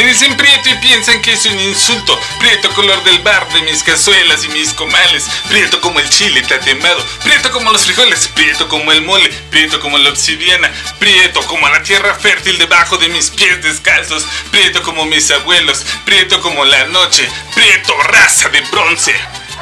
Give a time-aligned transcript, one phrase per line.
[0.00, 2.18] Me dicen prieto y piensan que es un insulto.
[2.38, 5.26] Prieto color del bar de mis cazuelas y mis comales.
[5.50, 7.04] Prieto como el chile tatemado.
[7.22, 8.28] Prieto como los frijoles.
[8.28, 9.28] Prieto como el mole.
[9.50, 10.72] Prieto como la obsidiana.
[10.98, 14.24] Prieto como la tierra fértil debajo de mis pies descalzos.
[14.50, 15.84] Prieto como mis abuelos.
[16.06, 17.28] Prieto como la noche.
[17.54, 19.14] Prieto raza de bronce.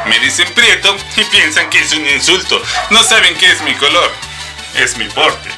[0.07, 2.62] Me dicen prieto y piensan que es un insulto.
[2.91, 4.12] No saben qué es mi color.
[4.77, 5.57] Es mi porte.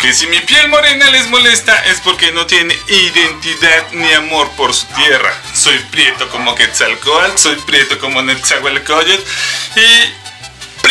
[0.00, 4.74] Que si mi piel morena les molesta es porque no tiene identidad ni amor por
[4.74, 5.32] su tierra.
[5.54, 9.22] Soy prieto como Quetzalcoatl, soy prieto como Netzahualcoyotl
[9.76, 10.21] y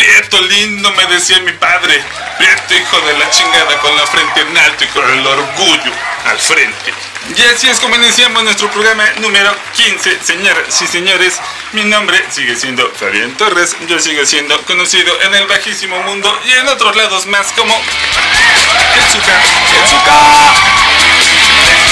[0.02, 2.02] Prieto lindo, me decía mi padre.
[2.36, 5.92] Prieto hijo de la chingada con la frente en alto y con el orgullo
[6.24, 6.92] al frente.
[7.36, 11.40] Y así es como iniciamos nuestro programa número 15, señoras y señores.
[11.70, 13.76] Mi nombre sigue siendo Fabián Torres.
[13.86, 19.02] Yo sigo siendo conocido en el bajísimo mundo y en otros lados más como El
[19.12, 19.40] Zuka.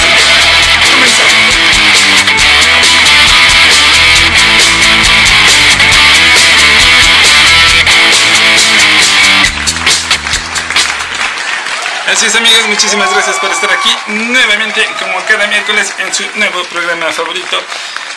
[0.03, 0.10] El
[12.11, 16.61] Así es amigos, muchísimas gracias por estar aquí nuevamente como cada miércoles en su nuevo
[16.65, 17.63] programa favorito,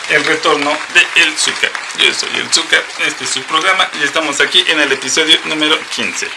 [0.09, 1.69] El Retorno de El Zuka.
[1.97, 2.75] Yo soy El Zuka,
[3.07, 6.27] este es su programa y estamos aquí en el episodio número 15.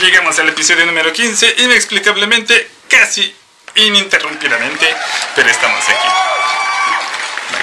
[0.00, 3.36] Llegamos al episodio número 15, inexplicablemente, casi
[3.74, 4.96] ininterrumpidamente,
[5.36, 6.08] pero estamos aquí.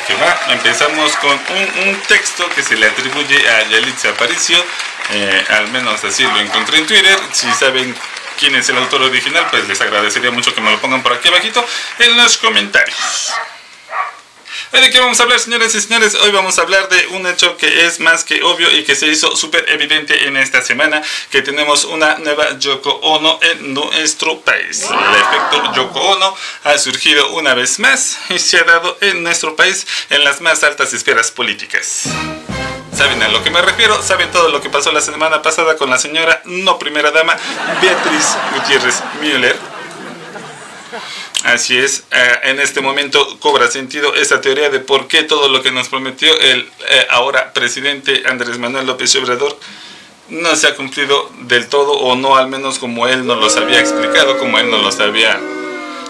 [0.03, 4.63] Aquí va, empezamos con un, texto que se le atribuye a Yalitza Aparicio,
[5.09, 7.95] eh, al menos así lo encontré en Twitter, si saben
[8.41, 11.27] quién es el autor original, pues les agradecería mucho que me lo pongan por aquí
[11.27, 11.63] abajito
[11.99, 13.31] en los comentarios.
[14.71, 16.15] ¿De qué vamos a hablar, señores y señores?
[16.15, 19.05] Hoy vamos a hablar de un hecho que es más que obvio y que se
[19.05, 24.87] hizo súper evidente en esta semana, que tenemos una nueva Yoko Ono en nuestro país.
[24.89, 29.55] El efecto Yoko Ono ha surgido una vez más y se ha dado en nuestro
[29.55, 32.05] país en las más altas esferas políticas.
[33.01, 35.89] Saben a lo que me refiero, saben todo lo que pasó la semana pasada con
[35.89, 37.35] la señora, no primera dama,
[37.81, 39.55] Beatriz Gutiérrez Müller.
[41.43, 45.63] Así es, eh, en este momento cobra sentido esa teoría de por qué todo lo
[45.63, 49.57] que nos prometió el eh, ahora presidente Andrés Manuel López Obrador
[50.29, 53.79] no se ha cumplido del todo o no al menos como él nos los había
[53.79, 55.41] explicado, como él nos los había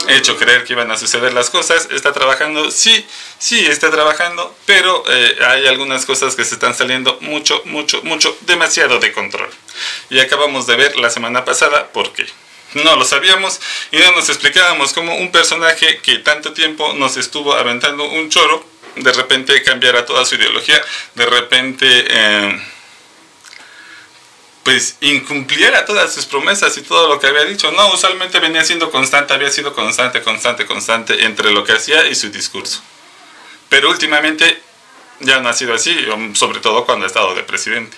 [0.08, 1.88] hecho creer que iban a suceder las cosas.
[1.92, 3.06] Está trabajando, sí,
[3.40, 8.38] sí está trabajando, pero eh, hay algunas cosas que se están saliendo mucho, mucho, mucho,
[8.42, 9.50] demasiado de control.
[10.10, 12.26] Y acabamos de ver la semana pasada por qué.
[12.74, 13.60] No lo sabíamos
[13.92, 18.66] y no nos explicábamos cómo un personaje que tanto tiempo nos estuvo aventando un choro,
[18.96, 20.82] de repente cambiara toda su ideología,
[21.16, 22.06] de repente...
[22.08, 22.62] Eh,
[24.64, 27.72] pues incumpliera todas sus promesas y todo lo que había dicho.
[27.72, 32.16] No, usualmente venía siendo constante, había sido constante, constante, constante entre lo que hacía y
[32.16, 32.82] su discurso.
[33.70, 34.62] Pero últimamente
[35.20, 35.96] ya no ha sido así,
[36.34, 37.98] sobre todo cuando ha estado de presidente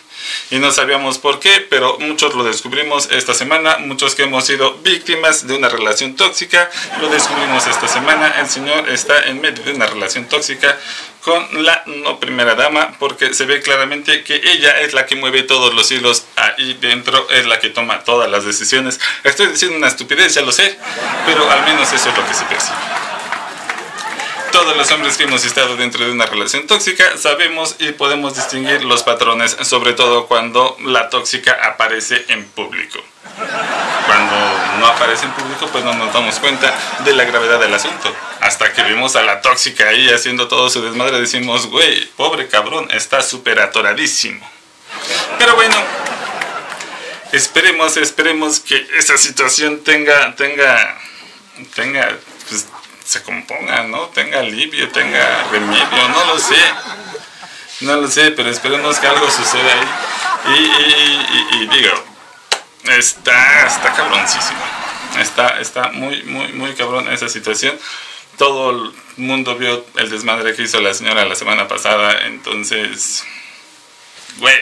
[0.51, 4.75] y no sabíamos por qué, pero muchos lo descubrimos esta semana, muchos que hemos sido
[4.83, 6.69] víctimas de una relación tóxica,
[7.01, 10.77] lo descubrimos esta semana, el señor está en medio de una relación tóxica
[11.23, 15.43] con la no primera dama, porque se ve claramente que ella es la que mueve
[15.43, 18.99] todos los hilos ahí dentro, es la que toma todas las decisiones.
[19.23, 20.77] Estoy diciendo una estupidez, ya lo sé,
[21.25, 23.12] pero al menos eso es lo que se percibe
[24.53, 28.83] todos los hombres que hemos estado dentro de una relación tóxica sabemos y podemos distinguir
[28.83, 32.99] los patrones, sobre todo cuando la tóxica aparece en público.
[34.05, 34.35] Cuando
[34.79, 36.71] no aparece en público, pues no nos damos cuenta
[37.03, 38.15] de la gravedad del asunto.
[38.41, 42.87] Hasta que vemos a la tóxica ahí haciendo todo su desmadre, decimos, güey, pobre cabrón,
[42.91, 44.47] está súper atoradísimo.
[45.39, 45.75] Pero bueno,
[47.31, 50.99] esperemos, esperemos que esa situación tenga, tenga,
[51.73, 52.67] tenga, pues,
[53.13, 54.07] se componga, ¿no?
[54.07, 56.57] Tenga alivio, tenga remedio, no lo sé.
[57.81, 60.71] No lo sé, pero esperemos que algo suceda ahí.
[61.51, 61.93] Y, digo,
[62.85, 64.59] está, está cabroncísimo.
[65.19, 67.77] Está, está muy, muy, muy cabrón esa situación.
[68.39, 73.23] Todo el mundo vio el desmadre que hizo la señora la semana pasada, entonces,
[74.37, 74.57] güey,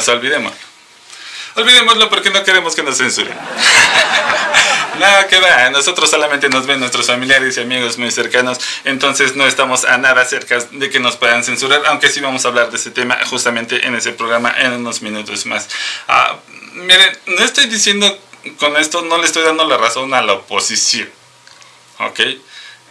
[0.00, 0.58] sea, olvidémoslo.
[1.56, 3.36] Olvidémoslo porque no queremos que nos censuren.
[4.98, 9.46] Nada que va, nosotros solamente nos ven nuestros familiares y amigos muy cercanos, entonces no
[9.46, 12.76] estamos a nada cerca de que nos puedan censurar, aunque sí vamos a hablar de
[12.76, 15.68] ese tema justamente en ese programa en unos minutos más.
[16.08, 16.36] Ah,
[16.74, 18.18] miren, no estoy diciendo
[18.58, 21.08] con esto, no le estoy dando la razón a la oposición,
[21.98, 22.20] ¿ok?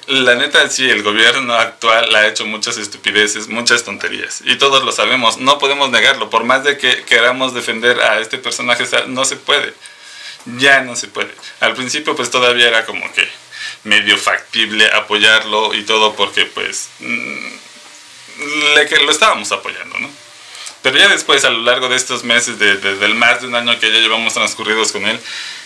[0.08, 4.42] La neta, sí, el gobierno actual ha hecho muchas estupideces, muchas tonterías.
[4.46, 6.30] Y todos lo sabemos, no podemos negarlo.
[6.30, 9.74] Por más de que queramos defender a este personaje, no se puede
[10.58, 11.34] ya no se puede.
[11.60, 13.28] Al principio pues todavía era como que,
[13.84, 17.48] medio factible apoyarlo y todo porque pues mm,
[18.76, 20.10] le, lo estábamos apoyando, ¿no?
[20.82, 23.78] Pero ya después, a lo largo de estos meses, de, del más de un año
[23.80, 25.20] que ya llevamos transcurridos con él,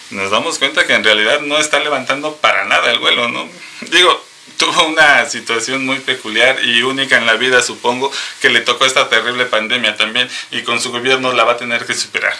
[0.09, 3.47] nos damos cuenta que en realidad no está levantando para nada el vuelo, ¿no?
[3.81, 4.25] Digo,
[4.57, 8.11] tuvo una situación muy peculiar y única en la vida, supongo,
[8.41, 11.85] que le tocó esta terrible pandemia también y con su gobierno la va a tener
[11.85, 12.33] que superar.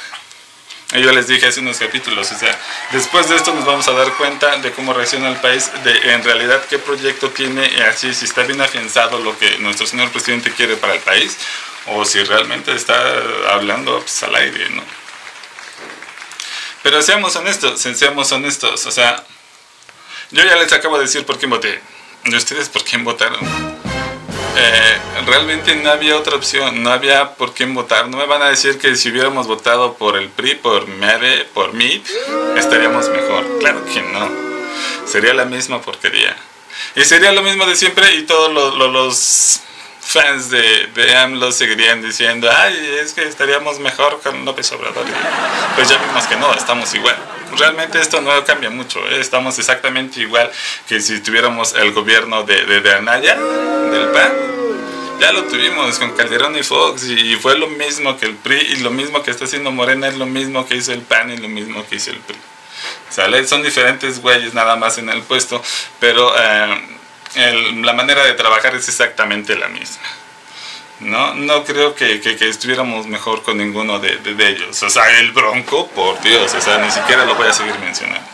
[0.93, 2.59] Yo les dije hace unos capítulos, o sea,
[2.91, 6.23] después de esto nos vamos a dar cuenta de cómo reacciona el país, de en
[6.23, 10.51] realidad qué proyecto tiene, y así si está bien afianzado lo que nuestro señor presidente
[10.51, 11.37] quiere para el país,
[11.85, 12.93] o si realmente está
[13.51, 14.83] hablando pues, al aire, ¿no?
[16.83, 19.23] Pero seamos honestos, seamos honestos, o sea,
[20.31, 21.81] yo ya les acabo de decir por quién voté.
[22.23, 23.70] ¿Y ustedes por quién votaron?
[24.57, 28.09] Eh, realmente no había otra opción, no había por quién votar.
[28.09, 31.73] No me van a decir que si hubiéramos votado por el PRI, por MEDE, por
[31.73, 32.05] MIT,
[32.57, 33.45] estaríamos mejor.
[33.59, 34.29] Claro que no.
[35.05, 36.35] Sería la misma porquería.
[36.95, 39.61] Y sería lo mismo de siempre y todos los, los
[40.11, 45.05] fans de, de, AMLO seguirían diciendo, ay, es que estaríamos mejor con López Obrador.
[45.75, 47.15] Pues ya vimos que no, estamos igual.
[47.57, 49.19] Realmente esto no cambia mucho, ¿eh?
[49.19, 50.49] estamos exactamente igual
[50.87, 54.31] que si tuviéramos el gobierno de, de, de Anaya, del PAN.
[55.19, 58.75] Ya lo tuvimos con Calderón y Fox y fue lo mismo que el PRI y
[58.77, 61.47] lo mismo que está haciendo Morena es lo mismo que hizo el PAN y lo
[61.47, 62.37] mismo que hizo el PRI.
[63.09, 63.45] ¿Sale?
[63.45, 65.61] Son diferentes güeyes nada más en el puesto,
[65.99, 66.33] pero...
[66.37, 66.97] Eh,
[67.35, 70.01] el, la manera de trabajar es exactamente la misma.
[70.99, 74.83] No, no creo que, que, estuviéramos mejor con ninguno de, de, ellos.
[74.83, 78.27] O sea, el Bronco, por Dios, o sea, ni siquiera lo voy a seguir mencionando.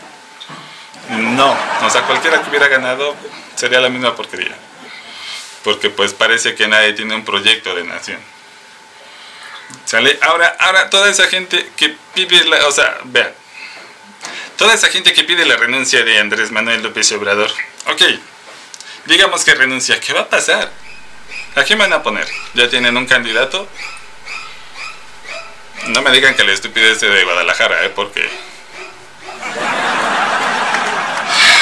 [1.08, 3.16] No, o sea, cualquiera que hubiera ganado
[3.54, 4.54] sería la misma porquería.
[5.64, 8.20] Porque pues parece que nadie tiene un proyecto de nación.
[9.86, 10.18] ¿Sale?
[10.22, 13.32] Ahora, ahora toda esa gente que pide la, o sea, vean,
[14.56, 17.50] toda esa gente que pide la renuncia de Andrés Manuel López Obrador,
[17.86, 18.02] ok,
[19.06, 20.70] digamos que renuncia, ¿qué va a pasar?
[21.56, 22.26] ¿A quién van a poner?
[22.54, 23.68] ¿Ya tienen un candidato?
[25.88, 27.90] No me digan que la estupidez de Guadalajara, ¿eh?
[27.94, 28.28] Porque...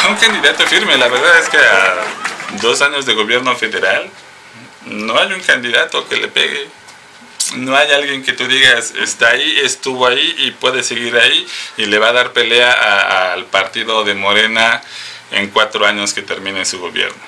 [0.09, 1.97] Un candidato firme, la verdad es que a
[2.61, 4.09] dos años de gobierno federal
[4.87, 6.69] no hay un candidato que le pegue.
[7.57, 11.47] No hay alguien que tú digas, está ahí, estuvo ahí y puede seguir ahí
[11.77, 14.83] y le va a dar pelea al partido de Morena
[15.31, 17.23] en cuatro años que termine su gobierno.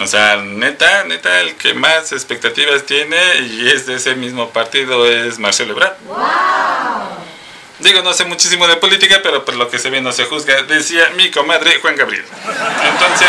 [0.00, 5.06] O sea, neta, neta, el que más expectativas tiene y es de ese mismo partido
[5.06, 5.96] es Marcelo Ebrard.
[7.78, 10.62] Digo, no sé muchísimo de política, pero por lo que se ve no se juzga,
[10.62, 12.24] decía mi comadre Juan Gabriel.
[12.84, 13.28] Entonces,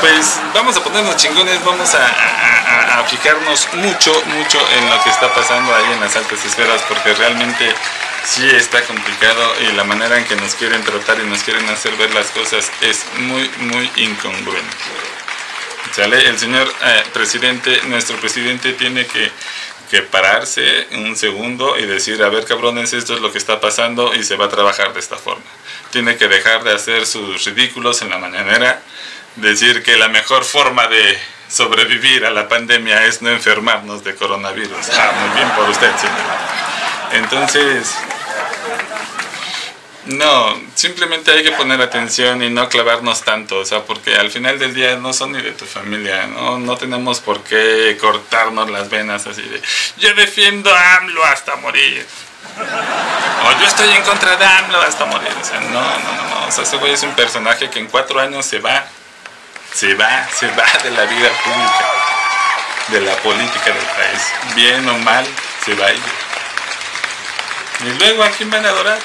[0.00, 5.32] pues vamos a ponernos chingones, vamos a, a, fijarnos mucho, mucho en lo que está
[5.32, 7.74] pasando ahí en las altas esferas, porque realmente
[8.24, 11.96] sí está complicado y la manera en que nos quieren tratar y nos quieren hacer
[11.96, 14.76] ver las cosas es muy, muy incongruente.
[15.92, 16.28] ¿Sale?
[16.28, 19.32] El señor eh, presidente, nuestro presidente tiene que,
[19.90, 24.14] que, pararse un segundo y decir, a ver cabrones, esto es lo que está pasando
[24.14, 25.44] y se va a trabajar de esta forma.
[25.90, 28.82] Tiene que dejar de hacer sus ridículos en la mañanera,
[29.36, 31.18] decir que la mejor forma de
[31.48, 34.90] sobrevivir a la pandemia es no enfermarnos de coronavirus.
[34.92, 36.16] Ah, muy bien por usted, señor.
[37.12, 37.96] Entonces,
[40.08, 44.58] no, simplemente hay que poner atención y no clavarnos tanto, o sea, porque al final
[44.58, 46.58] del día no son ni de tu familia, ¿no?
[46.58, 49.60] No tenemos por qué cortarnos las venas así de,
[49.98, 52.06] yo defiendo a AMLO hasta morir.
[52.56, 55.32] O yo estoy en contra de AMLO hasta morir.
[55.40, 56.48] O sea, no, no, no, no.
[56.48, 58.86] O sea, ese güey es un personaje que en cuatro años se va,
[59.74, 61.86] se va, se va de la vida pública,
[62.88, 64.32] de la política del país.
[64.54, 65.26] Bien o mal,
[65.64, 66.00] se va a ir.
[67.86, 68.98] Y luego, ¿a quién van a adorar?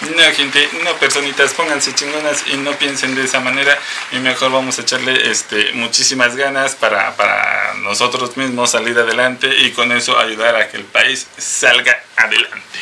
[0.00, 3.78] No, gente, no, personitas, pónganse chingonas y no piensen de esa manera.
[4.12, 9.72] Y mejor vamos a echarle este, muchísimas ganas para, para nosotros mismos salir adelante y
[9.72, 12.78] con eso ayudar a que el país salga adelante.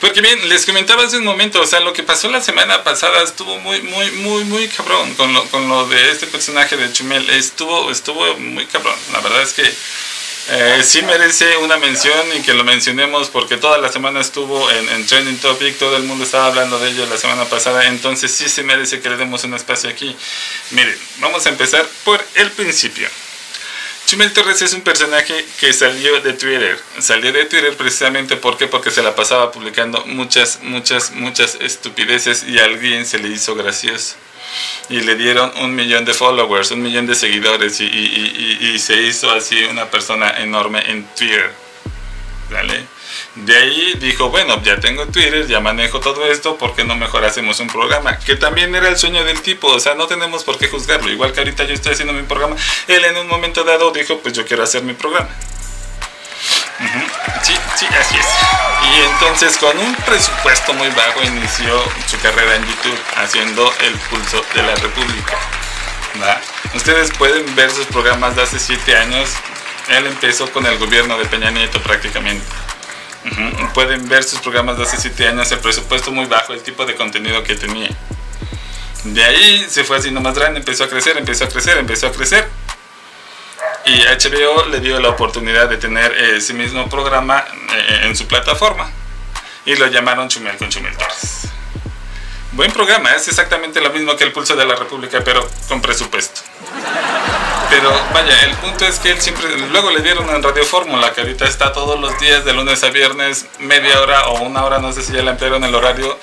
[0.00, 3.20] Porque bien, les comentaba hace un momento, o sea, lo que pasó la semana pasada
[3.24, 7.28] estuvo muy, muy, muy, muy cabrón con lo, con lo de este personaje de Chumel.
[7.30, 8.94] Estuvo, estuvo muy cabrón.
[9.12, 9.74] La verdad es que
[10.50, 14.88] eh, sí merece una mención y que lo mencionemos porque toda la semana estuvo en,
[14.88, 18.48] en, Trending Topic, todo el mundo estaba hablando de ello la semana pasada, entonces sí
[18.48, 20.16] se merece que le demos un espacio aquí.
[20.70, 23.08] Miren, vamos a empezar por el principio.
[24.06, 26.80] Chumel Torres es un personaje que salió de Twitter.
[26.98, 32.58] Salió de Twitter precisamente porque porque se la pasaba publicando muchas, muchas, muchas estupideces y
[32.58, 34.16] alguien se le hizo gracioso
[34.88, 38.78] y le dieron un millón de followers, un millón de seguidores y, y, y, y
[38.78, 41.52] se hizo así una persona enorme en Twitter.
[42.50, 42.86] ¿Vale?
[43.34, 47.24] De ahí dijo, bueno, ya tengo Twitter, ya manejo todo esto, ¿por qué no mejor
[47.24, 48.18] hacemos un programa?
[48.18, 51.10] Que también era el sueño del tipo, o sea, no tenemos por qué juzgarlo.
[51.10, 54.34] Igual que ahorita yo estoy haciendo mi programa, él en un momento dado dijo, pues
[54.34, 55.28] yo quiero hacer mi programa.
[57.42, 58.26] Sí, sí, así es.
[58.82, 64.44] Y entonces con un presupuesto muy bajo inició su carrera en YouTube haciendo el pulso
[64.54, 65.34] de la República.
[66.74, 69.30] Ustedes pueden ver sus programas de hace 7 años.
[69.88, 72.44] Él empezó con el gobierno de Peña Nieto prácticamente.
[73.74, 76.94] Pueden ver sus programas de hace 7 años, el presupuesto muy bajo, el tipo de
[76.94, 77.90] contenido que tenía.
[79.04, 82.12] De ahí se fue haciendo más grande, empezó a crecer, empezó a crecer, empezó a
[82.12, 82.48] crecer.
[83.88, 87.42] Y HBO le dio la oportunidad de tener ese mismo programa
[87.74, 88.90] eh, en su plataforma.
[89.64, 91.48] Y lo llamaron Chumel con Chumel Torres.
[92.52, 96.42] Buen programa, es exactamente lo mismo que el Pulso de la República, pero con presupuesto.
[97.70, 101.22] Pero vaya, el punto es que él siempre, luego le dieron en Radio Fórmula, que
[101.22, 104.92] ahorita está todos los días de lunes a viernes, media hora o una hora, no
[104.92, 106.18] sé si ya le ampliaron el horario,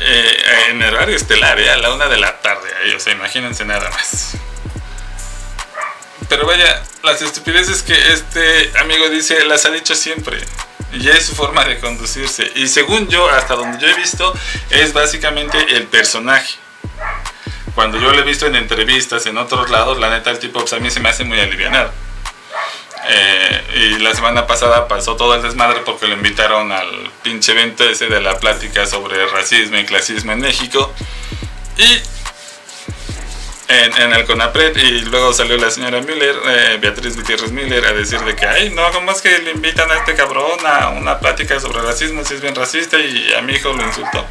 [0.00, 3.12] eh, en el horario estelar, eh, a la una de la tarde, ahí, o sea,
[3.12, 4.36] imagínense nada más.
[6.28, 10.38] Pero vaya, las estupideces que este amigo dice las ha dicho siempre.
[10.92, 12.50] Y es su forma de conducirse.
[12.54, 14.32] Y según yo, hasta donde yo he visto,
[14.70, 16.56] es básicamente el personaje
[17.78, 20.72] cuando yo lo he visto en entrevistas en otros lados, la neta el tipo pues,
[20.72, 21.92] a mí se me hace muy alivianado.
[23.08, 26.88] Eh, y la semana pasada pasó todo el desmadre porque lo invitaron al
[27.22, 30.92] pinche evento ese de la plática sobre racismo y clasismo en México.
[31.76, 32.00] Y
[33.68, 38.18] en, el CONAPRED y luego salió la señora Miller, eh, Beatriz Gutiérrez Miller, a decir
[38.20, 41.60] de que, ay, no, ¿cómo es que le invitan a este cabrón a una plática
[41.60, 44.24] sobre racismo si es bien racista y a mi hijo lo insultó?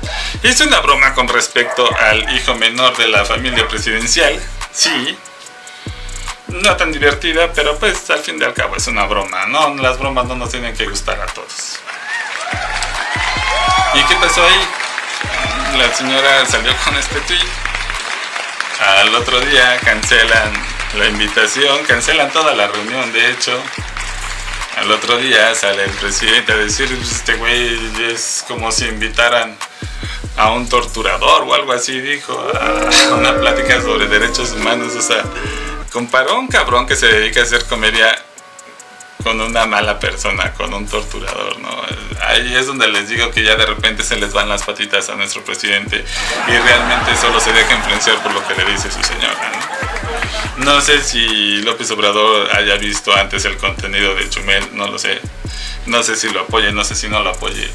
[0.44, 4.42] Hizo una broma con respecto al hijo menor de la familia presidencial,
[4.72, 5.18] sí,
[6.48, 9.76] no tan divertida, pero pues al fin y al cabo es una broma, ¿no?
[9.76, 11.80] Las bromas no nos tienen que gustar a todos.
[13.94, 15.78] ¿Y qué pasó ahí?
[15.78, 17.67] La señora salió con este tweet
[18.80, 20.54] al otro día cancelan
[20.98, 23.60] la invitación, cancelan toda la reunión, de hecho.
[24.78, 27.80] Al otro día sale el presidente a decir, pues, este güey
[28.12, 29.58] es como si invitaran
[30.38, 34.94] a un torturador o algo así, dijo, a una plática sobre derechos humanos.
[34.96, 35.24] O sea,
[35.92, 38.24] comparó a un cabrón que se dedica a hacer comedia
[39.28, 41.70] con una mala persona, con un torturador, ¿no?
[42.22, 45.16] Ahí es donde les digo que ya de repente se les van las patitas a
[45.16, 46.06] nuestro presidente
[46.48, 49.52] y realmente solo se deja influenciar por lo que le dice su señora,
[50.56, 50.64] ¿no?
[50.64, 55.20] No sé si López Obrador haya visto antes el contenido de Chumel, no lo sé.
[55.88, 57.70] No sé si lo apoye, no sé si no lo apoye.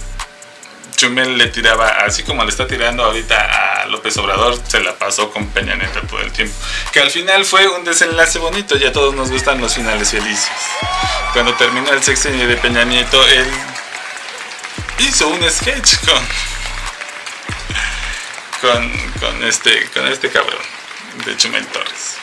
[0.96, 5.30] Chumel le tiraba, así como le está tirando ahorita a López Obrador, se la pasó
[5.30, 6.54] con Peña Neta todo el tiempo.
[6.92, 10.50] Que al final fue un desenlace bonito, ya todos nos gustan los finales felices.
[11.32, 13.46] Cuando terminó el sexenio de Peña Nieto, él
[14.98, 15.96] hizo un sketch
[18.60, 20.60] con, con, este, con este cabrón
[21.24, 22.16] de Chumel Torres.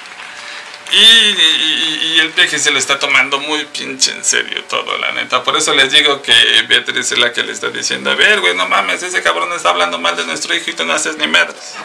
[0.91, 5.43] Y, el peje se lo está tomando muy pinche en serio todo, la neta.
[5.43, 6.33] Por eso les digo que
[6.67, 9.69] Beatriz es la que le está diciendo, a ver, güey, no mames, ese cabrón está
[9.69, 11.75] hablando mal de nuestro hijo y tú no haces ni madres.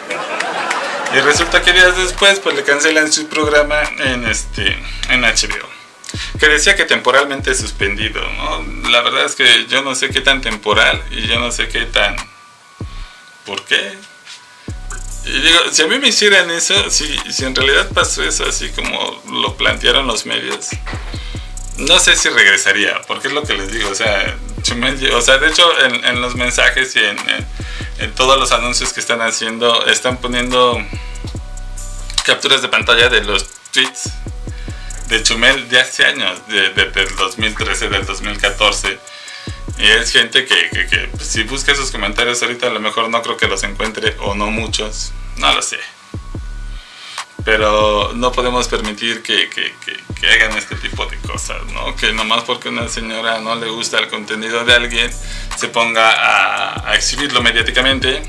[1.13, 4.77] Y resulta que días después, pues le cancelan su programa en, este,
[5.09, 5.84] en HBO.
[6.39, 8.89] Que decía que temporalmente suspendido, ¿no?
[8.89, 11.85] La verdad es que yo no sé qué tan temporal y yo no sé qué
[11.85, 12.15] tan...
[13.45, 13.97] ¿Por qué?
[15.25, 18.69] Y digo, si a mí me hicieran eso, si, si en realidad pasó eso así
[18.69, 20.69] como lo plantearon los medios,
[21.77, 24.37] no sé si regresaría, porque es lo que les digo, o sea,
[25.13, 27.17] o sea, de hecho en, en los mensajes y en,
[27.99, 30.77] en, todos los anuncios que están haciendo, están poniendo
[32.23, 34.11] capturas de pantalla de los tweets
[35.07, 38.99] de Chumel de hace años, de, desde el 2013, del 2014
[39.77, 43.21] y es gente que, que, pues, si busca esos comentarios ahorita a lo mejor no
[43.21, 45.79] creo que los encuentre o no muchos, no lo sé.
[47.43, 49.75] Pero no podemos permitir que, que,
[50.27, 51.95] hagan este tipo de cosas, ¿no?
[51.95, 55.11] Que nomás porque una señora no le gusta el contenido de alguien
[55.55, 58.23] se ponga a exhibirlo mediáticamente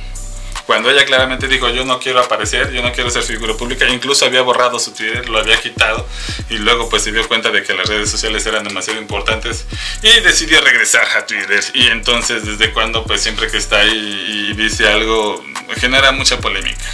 [0.67, 4.27] cuando ella claramente dijo yo no quiero aparecer, yo no quiero ser figura pública, incluso
[4.27, 6.07] había borrado su Twitter, lo había quitado
[6.51, 9.65] y luego pues se dio cuenta de que las redes sociales eran demasiado importantes
[10.03, 14.55] y decidió regresar a Twitter y entonces desde cuando pues siempre que está ahí y
[14.55, 15.43] dice algo
[15.77, 16.85] genera mucha polémica.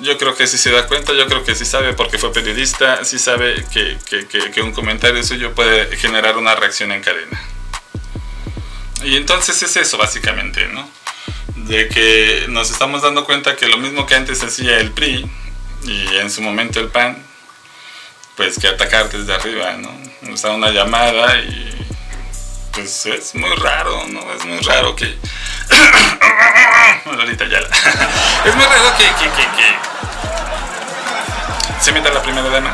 [0.00, 3.04] Yo creo que sí se da cuenta, yo creo que sí sabe porque fue periodista,
[3.04, 7.40] sí sabe que, que, que un comentario suyo puede generar una reacción en cadena.
[9.04, 10.90] Y entonces es eso básicamente, ¿no?
[11.56, 15.30] De que nos estamos dando cuenta que lo mismo que antes hacía el PRI
[15.84, 17.16] y en su momento el PAN,
[18.36, 19.90] pues que atacar desde arriba, ¿no?
[20.32, 21.86] O sea, una llamada y
[22.72, 24.20] pues es muy raro, ¿no?
[24.32, 25.16] Es muy raro que...
[27.04, 27.58] Ahorita ya
[28.44, 29.94] es muy raro que, que, que, que
[31.80, 32.72] se meta la primera dama,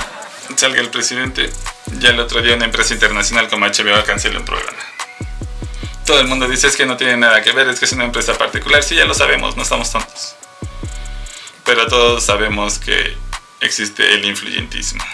[0.54, 1.50] salga el presidente,
[1.98, 4.78] ya el otro día una empresa internacional como HBO cancela un programa.
[6.10, 8.02] Todo el mundo dice es que no tiene nada que ver, es que es una
[8.02, 8.82] empresa particular.
[8.82, 10.34] Sí, ya lo sabemos, no estamos tontos.
[11.64, 13.16] Pero todos sabemos que
[13.60, 15.04] existe el influyentismo.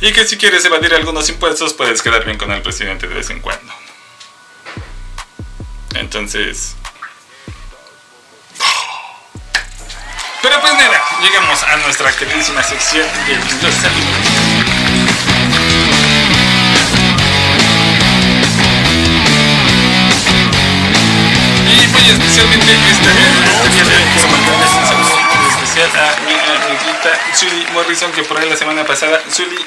[0.00, 3.30] Y que si quieres evadir algunos impuestos puedes quedar bien con el presidente de vez
[3.30, 3.72] en cuando.
[5.94, 6.74] Entonces...
[10.42, 14.41] Pero pues nada, llegamos a nuestra queridísima sección de los.
[22.12, 23.32] Especialmente esta vez,
[25.48, 29.58] especial a mi amiguita Zully Morrison, que por ahí la semana pasada, Zully,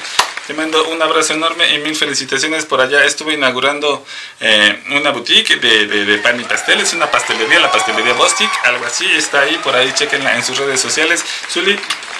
[0.46, 3.04] te mando un abrazo enorme y mil felicitaciones por allá.
[3.04, 4.06] Estuve inaugurando
[4.40, 9.06] eh, una boutique de, de, pan y pasteles, una pastelería, la pastelería Bostic, algo así,
[9.16, 11.24] está ahí, por ahí, chequenla en sus redes sociales.
[11.50, 11.76] Zully,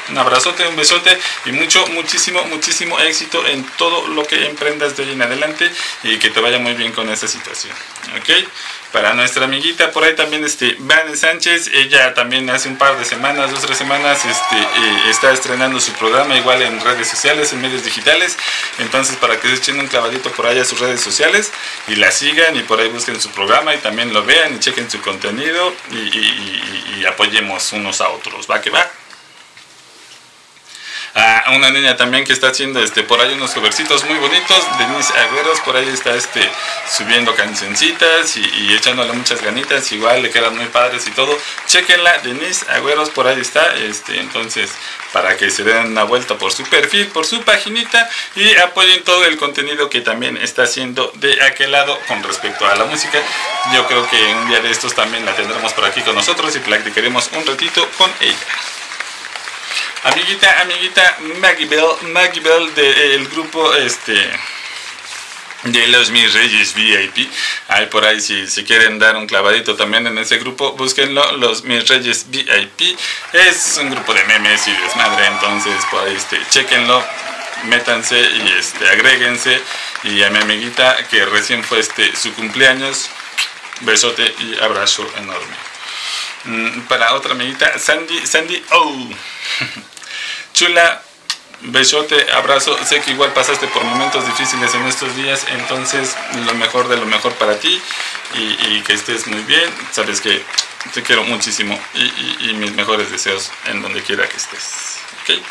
[0.08, 5.04] un abrazote, un besote y mucho, muchísimo, muchísimo éxito en todo lo que emprendas de
[5.04, 5.70] hoy en adelante
[6.02, 7.74] y que te vaya muy bien con esa situación.
[8.18, 8.46] ¿Ok?
[8.92, 13.04] Para nuestra amiguita por ahí también, este, Vane Sánchez, ella también hace un par de
[13.04, 17.60] semanas, dos, tres semanas, este, eh, está estrenando su programa igual en redes sociales, en
[17.60, 18.38] medios digitales.
[18.78, 21.52] Entonces, para que se echen un clavadito por ahí a sus redes sociales
[21.88, 24.90] y la sigan y por ahí busquen su programa y también lo vean y chequen
[24.90, 28.48] su contenido y apoyemos unos a otros.
[28.50, 28.88] Va que va
[31.16, 35.12] a una niña también que está haciendo este por ahí unos covercitos muy bonitos, Denise
[35.18, 36.46] Agüeros, por ahí está este
[36.90, 41.36] subiendo cancioncitas y, y, echándole muchas ganitas, igual le quedan muy padres y todo.
[41.66, 44.70] Chequenla, Denise Agüeros, por ahí está, este, entonces
[45.12, 49.24] para que se den una vuelta por su perfil, por su paginita y apoyen todo
[49.24, 53.18] el contenido que también está haciendo de aquel lado con respecto a la música.
[53.72, 56.58] Yo creo que un día de estos también la tendremos por aquí con nosotros y
[56.58, 58.36] platicaremos un ratito con ella.
[60.06, 64.14] Amiguita, amiguita Maggie Bell, Maggie Bell del de, grupo este
[65.64, 67.28] de los Mis Reyes VIP.
[67.66, 71.64] Ahí por ahí si, si quieren dar un clavadito también en ese grupo, búsquenlo, los
[71.64, 72.96] Mis Reyes VIP.
[73.32, 77.04] Es un grupo de memes y desmadre, entonces por ahí este, chequenlo,
[77.64, 79.60] métanse y este, agréguense.
[80.04, 83.10] Y a mi amiguita que recién fue este su cumpleaños,
[83.80, 85.56] besote y abrazo enorme.
[86.44, 89.08] Mm, para otra amiguita, Sandy, Sandy, oh.
[90.56, 91.02] Chula,
[91.64, 92.82] besote, abrazo.
[92.82, 96.16] Sé que igual pasaste por momentos difíciles en estos días, entonces
[96.46, 97.78] lo mejor de lo mejor para ti
[98.34, 99.68] y, que estés muy bien.
[99.92, 100.42] Sabes que
[100.94, 104.96] te quiero muchísimo y, mis mejores deseos en donde quiera que estés.
[105.20, 105.42] ¿Ok?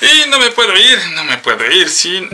[0.00, 2.26] Y no me puedo ir, no me puedo ir sin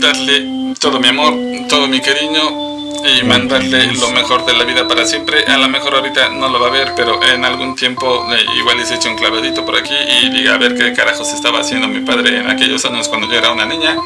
[0.00, 1.34] darle todo mi amor,
[1.68, 2.67] todo mi cariño
[3.04, 5.44] y mandarle lo mejor de la vida para siempre.
[5.46, 8.78] A lo mejor ahorita no lo va a ver, pero en algún tiempo eh, igual
[8.78, 12.00] les eche un clavadito por aquí y diga a ver qué carajos estaba haciendo mi
[12.00, 13.96] padre en aquellos años cuando yo era una niña.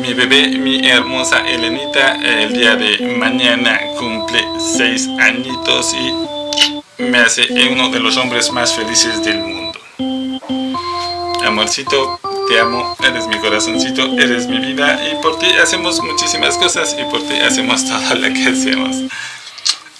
[0.00, 7.46] Mi bebé, mi hermosa Elenita, el día de mañana cumple seis añitos y me hace
[7.70, 9.78] uno de los hombres más felices del mundo.
[11.44, 16.96] Amorcito, te amo, eres mi corazoncito, eres mi vida y por ti hacemos muchísimas cosas
[16.98, 18.96] y por ti hacemos todo lo que hacemos.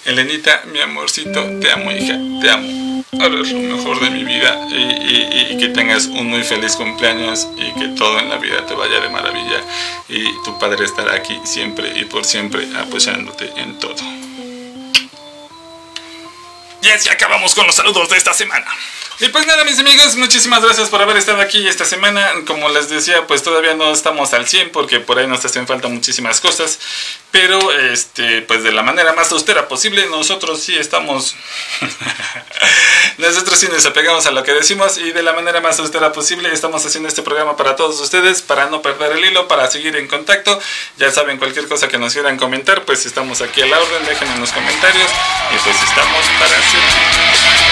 [0.03, 3.05] Elenita, mi amorcito, te amo hija, te amo.
[3.13, 7.47] Eres lo mejor de mi vida y, y, y, que tengas un muy feliz cumpleaños
[7.55, 9.61] y que todo en la vida te vaya de maravilla
[10.09, 14.03] y tu padre estará aquí siempre y por siempre apoyándote en todo.
[16.81, 18.67] Y así acabamos con los saludos de esta semana.
[19.23, 22.27] Y pues nada, mis amigos, muchísimas gracias por haber estado aquí esta semana.
[22.47, 25.87] Como les decía, pues todavía no estamos al 100 porque por ahí nos hacen falta
[25.87, 26.79] muchísimas cosas.
[27.29, 31.35] Pero, este, pues de la manera más austera posible, nosotros sí estamos...
[33.19, 36.51] nosotros sí nos apegamos a lo que decimos y de la manera más austera posible
[36.51, 40.07] estamos haciendo este programa para todos ustedes, para no perder el hilo, para seguir en
[40.07, 40.59] contacto.
[40.97, 44.31] Ya saben, cualquier cosa que nos quieran comentar, pues estamos aquí a la orden, dejen
[44.31, 45.11] en los comentarios
[45.53, 47.71] y pues estamos para servir.